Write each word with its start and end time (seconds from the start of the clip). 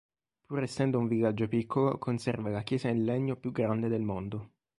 Pur 0.47 0.63
essendo 0.63 0.97
un 0.97 1.07
villaggio 1.07 1.47
piccolo, 1.47 1.99
conserva 1.99 2.49
la 2.49 2.63
chiesa 2.63 2.87
in 2.87 3.03
legno 3.05 3.35
più 3.35 3.51
grande 3.51 3.87
del 3.87 4.01
mondo. 4.01 4.49